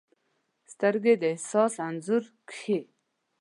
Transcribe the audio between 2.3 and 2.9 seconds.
کښي